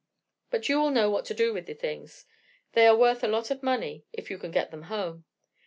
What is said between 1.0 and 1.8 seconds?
what to do with the